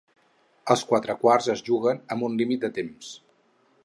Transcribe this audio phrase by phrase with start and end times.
[0.75, 3.13] Els quatre quarts es juguen amb un límit de temps.